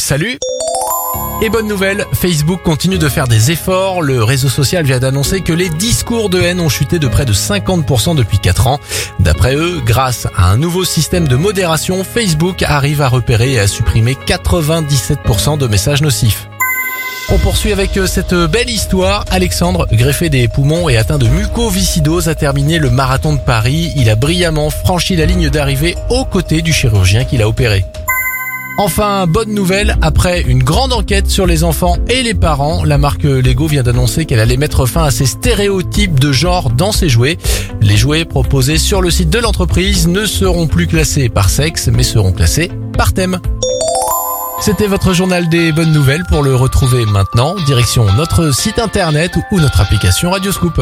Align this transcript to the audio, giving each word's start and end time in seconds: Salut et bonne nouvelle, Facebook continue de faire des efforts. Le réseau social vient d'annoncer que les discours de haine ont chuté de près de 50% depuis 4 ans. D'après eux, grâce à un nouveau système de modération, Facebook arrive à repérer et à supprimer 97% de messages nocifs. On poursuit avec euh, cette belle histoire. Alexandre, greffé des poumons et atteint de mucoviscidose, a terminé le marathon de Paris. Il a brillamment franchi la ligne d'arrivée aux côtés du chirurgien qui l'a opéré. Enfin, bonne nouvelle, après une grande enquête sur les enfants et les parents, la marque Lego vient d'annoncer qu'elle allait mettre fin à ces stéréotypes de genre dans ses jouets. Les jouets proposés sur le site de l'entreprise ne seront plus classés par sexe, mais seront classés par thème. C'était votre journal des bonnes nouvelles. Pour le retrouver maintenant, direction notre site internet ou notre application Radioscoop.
Salut 0.00 0.38
et 1.42 1.48
bonne 1.48 1.68
nouvelle, 1.68 2.06
Facebook 2.12 2.62
continue 2.62 2.98
de 2.98 3.08
faire 3.08 3.28
des 3.28 3.50
efforts. 3.50 4.02
Le 4.02 4.22
réseau 4.22 4.48
social 4.48 4.84
vient 4.84 4.98
d'annoncer 4.98 5.40
que 5.40 5.52
les 5.52 5.68
discours 5.68 6.28
de 6.28 6.40
haine 6.40 6.60
ont 6.60 6.68
chuté 6.68 6.98
de 6.98 7.08
près 7.08 7.24
de 7.24 7.32
50% 7.32 8.14
depuis 8.14 8.38
4 8.38 8.66
ans. 8.66 8.80
D'après 9.20 9.54
eux, 9.54 9.80
grâce 9.84 10.26
à 10.36 10.50
un 10.50 10.56
nouveau 10.56 10.84
système 10.84 11.28
de 11.28 11.36
modération, 11.36 12.04
Facebook 12.04 12.62
arrive 12.62 13.00
à 13.00 13.08
repérer 13.08 13.52
et 13.52 13.58
à 13.58 13.66
supprimer 13.66 14.16
97% 14.26 15.58
de 15.58 15.66
messages 15.66 16.02
nocifs. 16.02 16.48
On 17.30 17.38
poursuit 17.38 17.72
avec 17.72 17.96
euh, 17.96 18.06
cette 18.06 18.34
belle 18.34 18.70
histoire. 18.70 19.24
Alexandre, 19.30 19.86
greffé 19.92 20.28
des 20.30 20.48
poumons 20.48 20.88
et 20.88 20.96
atteint 20.96 21.18
de 21.18 21.28
mucoviscidose, 21.28 22.28
a 22.28 22.34
terminé 22.34 22.78
le 22.78 22.90
marathon 22.90 23.34
de 23.34 23.38
Paris. 23.38 23.92
Il 23.96 24.10
a 24.10 24.16
brillamment 24.16 24.70
franchi 24.70 25.16
la 25.16 25.26
ligne 25.26 25.48
d'arrivée 25.48 25.96
aux 26.08 26.24
côtés 26.24 26.62
du 26.62 26.72
chirurgien 26.72 27.24
qui 27.24 27.36
l'a 27.36 27.48
opéré. 27.48 27.84
Enfin, 28.82 29.26
bonne 29.26 29.52
nouvelle, 29.52 29.98
après 30.00 30.40
une 30.40 30.62
grande 30.62 30.94
enquête 30.94 31.28
sur 31.28 31.46
les 31.46 31.64
enfants 31.64 31.98
et 32.08 32.22
les 32.22 32.32
parents, 32.32 32.82
la 32.82 32.96
marque 32.96 33.24
Lego 33.24 33.66
vient 33.66 33.82
d'annoncer 33.82 34.24
qu'elle 34.24 34.40
allait 34.40 34.56
mettre 34.56 34.86
fin 34.86 35.04
à 35.04 35.10
ces 35.10 35.26
stéréotypes 35.26 36.18
de 36.18 36.32
genre 36.32 36.70
dans 36.70 36.90
ses 36.90 37.10
jouets. 37.10 37.36
Les 37.82 37.98
jouets 37.98 38.24
proposés 38.24 38.78
sur 38.78 39.02
le 39.02 39.10
site 39.10 39.28
de 39.28 39.38
l'entreprise 39.38 40.08
ne 40.08 40.24
seront 40.24 40.66
plus 40.66 40.86
classés 40.86 41.28
par 41.28 41.50
sexe, 41.50 41.90
mais 41.92 42.02
seront 42.02 42.32
classés 42.32 42.70
par 42.96 43.12
thème. 43.12 43.38
C'était 44.62 44.86
votre 44.86 45.12
journal 45.12 45.50
des 45.50 45.72
bonnes 45.72 45.92
nouvelles. 45.92 46.24
Pour 46.30 46.42
le 46.42 46.56
retrouver 46.56 47.04
maintenant, 47.04 47.56
direction 47.66 48.10
notre 48.14 48.50
site 48.54 48.78
internet 48.78 49.32
ou 49.52 49.60
notre 49.60 49.82
application 49.82 50.30
Radioscoop. 50.30 50.80